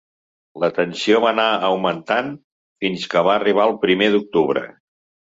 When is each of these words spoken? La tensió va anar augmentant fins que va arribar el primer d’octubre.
La 0.61 0.67
tensió 0.77 1.19
va 1.25 1.27
anar 1.35 1.45
augmentant 1.67 2.31
fins 2.85 3.05
que 3.13 3.23
va 3.29 3.35
arribar 3.41 3.69
el 3.73 3.77
primer 3.85 4.09
d’octubre. 4.17 4.65